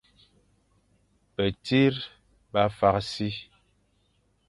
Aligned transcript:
Betsir 1.35 1.93
ba 2.51 2.63
fakh 2.79 3.03
si. 3.11 3.29